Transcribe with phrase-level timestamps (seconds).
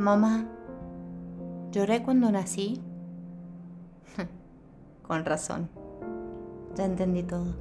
[0.00, 0.46] Mamá,
[1.72, 2.80] ¿lloré cuando nací?
[5.06, 5.68] Con razón,
[6.74, 7.54] ya entendí todo.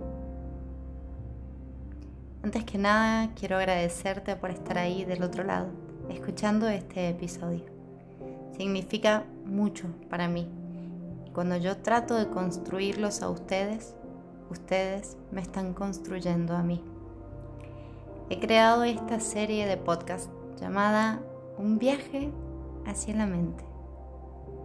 [2.42, 5.68] Antes que nada, quiero agradecerte por estar ahí del otro lado,
[6.10, 7.66] escuchando este episodio.
[8.56, 10.48] Significa mucho para mí.
[11.34, 13.96] Cuando yo trato de construirlos a ustedes,
[14.50, 16.82] ustedes me están construyendo a mí.
[18.30, 21.20] He creado esta serie de podcast llamada
[21.60, 22.32] Un viaje
[22.86, 23.66] hacia la mente.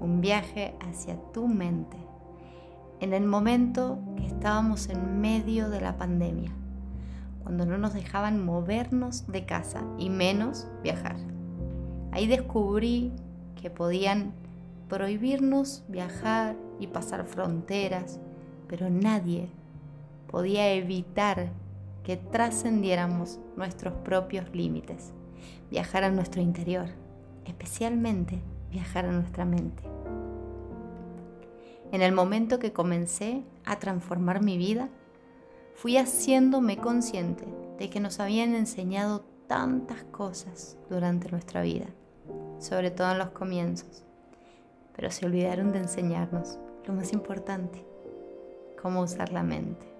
[0.00, 1.96] Un viaje hacia tu mente.
[3.00, 6.52] En el momento que estábamos en medio de la pandemia,
[7.42, 11.16] cuando no nos dejaban movernos de casa y menos viajar.
[12.12, 13.10] Ahí descubrí
[13.60, 14.32] que podían
[14.88, 18.20] prohibirnos viajar y pasar fronteras,
[18.68, 19.48] pero nadie
[20.30, 21.48] podía evitar
[22.04, 25.12] que trascendiéramos nuestros propios límites,
[25.70, 26.86] viajar a nuestro interior,
[27.44, 28.40] especialmente
[28.70, 29.82] viajar a nuestra mente.
[31.92, 34.88] En el momento que comencé a transformar mi vida,
[35.74, 37.44] fui haciéndome consciente
[37.78, 41.86] de que nos habían enseñado tantas cosas durante nuestra vida,
[42.58, 44.04] sobre todo en los comienzos,
[44.96, 47.84] pero se olvidaron de enseñarnos lo más importante,
[48.80, 49.93] cómo usar la mente.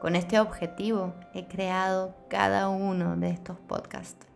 [0.00, 4.26] Con este objetivo he creado cada uno de estos podcasts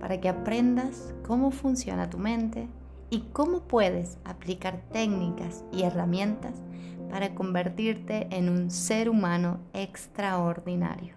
[0.00, 2.68] para que aprendas cómo funciona tu mente
[3.08, 6.54] y cómo puedes aplicar técnicas y herramientas
[7.08, 11.14] para convertirte en un ser humano extraordinario.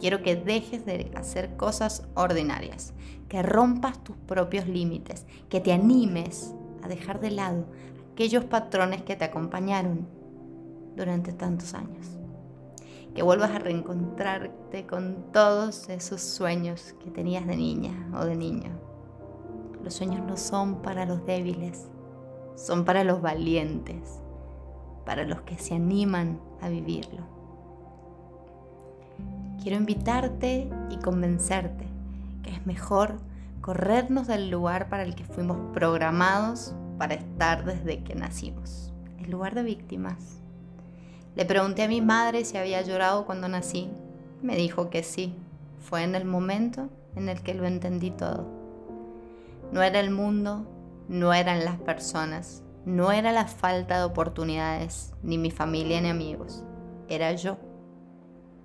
[0.00, 2.94] Quiero que dejes de hacer cosas ordinarias,
[3.28, 7.66] que rompas tus propios límites, que te animes a dejar de lado
[8.12, 10.08] aquellos patrones que te acompañaron
[10.96, 12.18] durante tantos años
[13.16, 18.78] que vuelvas a reencontrarte con todos esos sueños que tenías de niña o de niño.
[19.82, 21.88] Los sueños no son para los débiles,
[22.56, 24.20] son para los valientes,
[25.06, 27.22] para los que se animan a vivirlo.
[29.62, 31.86] Quiero invitarte y convencerte
[32.42, 33.16] que es mejor
[33.62, 39.54] corrernos del lugar para el que fuimos programados para estar desde que nacimos, el lugar
[39.54, 40.42] de víctimas
[41.36, 43.90] le pregunté a mi madre si había llorado cuando nací.
[44.42, 45.34] Me dijo que sí.
[45.80, 48.46] Fue en el momento en el que lo entendí todo.
[49.70, 50.66] No era el mundo,
[51.08, 56.64] no eran las personas, no era la falta de oportunidades, ni mi familia ni amigos.
[57.08, 57.58] Era yo,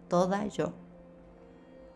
[0.08, 0.74] toda yo.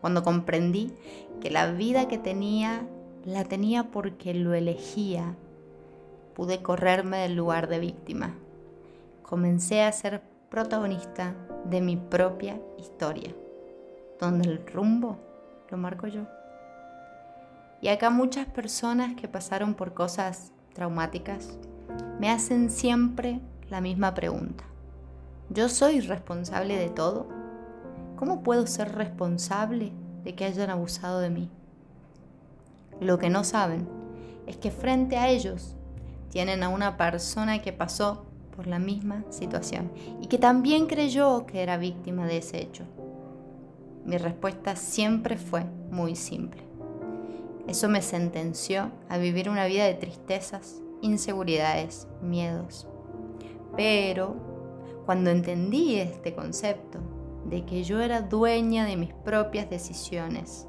[0.01, 0.93] Cuando comprendí
[1.41, 2.85] que la vida que tenía
[3.23, 5.35] la tenía porque lo elegía,
[6.35, 8.35] pude correrme del lugar de víctima.
[9.23, 11.35] Comencé a ser protagonista
[11.65, 13.35] de mi propia historia,
[14.21, 15.17] donde el rumbo
[15.69, 16.21] lo marco yo.
[17.81, 21.57] Y acá muchas personas que pasaron por cosas traumáticas
[22.21, 24.63] me hacen siempre la misma pregunta.
[25.49, 27.27] ¿Yo soy responsable de todo?
[28.15, 29.91] ¿Cómo puedo ser responsable
[30.23, 31.49] de que hayan abusado de mí?
[33.01, 33.89] Lo que no saben
[34.47, 35.75] es que frente a ellos
[36.29, 41.61] tienen a una persona que pasó por la misma situación y que también creyó que
[41.61, 42.83] era víctima de ese hecho.
[44.05, 46.63] Mi respuesta siempre fue muy simple.
[47.67, 52.87] Eso me sentenció a vivir una vida de tristezas, inseguridades, miedos.
[53.75, 54.35] Pero
[55.05, 56.99] cuando entendí este concepto
[57.45, 60.67] de que yo era dueña de mis propias decisiones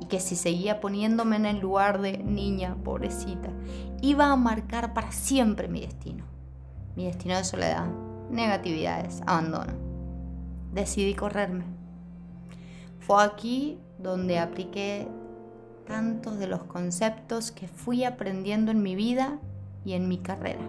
[0.00, 3.50] y que si seguía poniéndome en el lugar de niña pobrecita,
[4.00, 6.39] iba a marcar para siempre mi destino
[6.96, 7.86] mi destino de soledad,
[8.30, 9.72] negatividades, abandono.
[10.72, 11.64] Decidí correrme.
[13.00, 15.08] Fue aquí donde apliqué
[15.86, 19.38] tantos de los conceptos que fui aprendiendo en mi vida
[19.84, 20.62] y en mi carrera.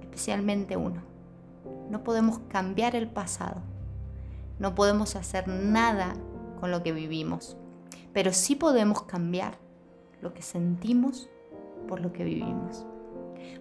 [0.00, 1.02] Especialmente uno.
[1.90, 3.62] No podemos cambiar el pasado.
[4.58, 6.14] No podemos hacer nada
[6.58, 7.56] con lo que vivimos.
[8.12, 9.58] Pero sí podemos cambiar
[10.20, 11.28] lo que sentimos
[11.86, 12.86] por lo que vivimos.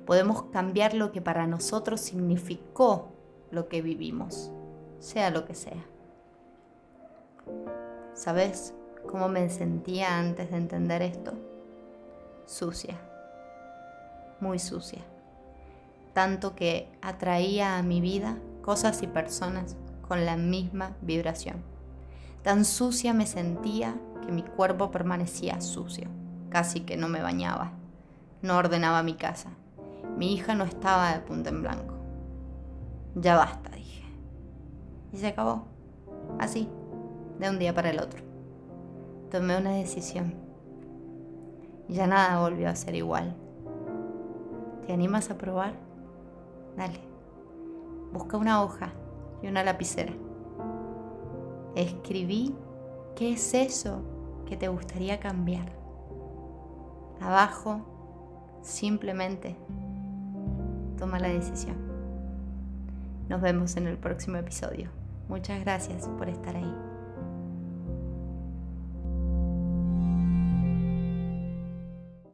[0.05, 3.09] Podemos cambiar lo que para nosotros significó
[3.51, 4.51] lo que vivimos,
[4.99, 5.83] sea lo que sea.
[8.13, 8.73] ¿Sabes
[9.07, 11.33] cómo me sentía antes de entender esto?
[12.45, 12.99] Sucia,
[14.39, 15.01] muy sucia.
[16.13, 19.75] Tanto que atraía a mi vida cosas y personas
[20.07, 21.63] con la misma vibración.
[22.43, 23.95] Tan sucia me sentía
[24.25, 26.07] que mi cuerpo permanecía sucio,
[26.49, 27.73] casi que no me bañaba,
[28.41, 29.49] no ordenaba mi casa,
[30.17, 31.93] mi hija no estaba de punta en blanco.
[33.15, 34.03] Ya basta, dije.
[35.11, 35.63] Y se acabó.
[36.39, 36.69] Así,
[37.39, 38.23] de un día para el otro.
[39.29, 40.35] Tomé una decisión.
[41.87, 43.35] y ya nada volvió a ser igual.
[44.87, 45.73] ¿Te animas a probar?
[46.77, 46.99] Dale.
[48.13, 48.93] Busca una hoja
[49.41, 50.13] y una lapicera.
[51.75, 52.55] Escribí
[53.15, 54.01] qué es eso
[54.45, 55.71] que te gustaría cambiar.
[57.19, 57.81] Abajo,
[58.61, 59.57] simplemente
[60.95, 61.77] toma la decisión.
[63.29, 64.89] Nos vemos en el próximo episodio.
[65.27, 66.84] Muchas gracias por estar ahí.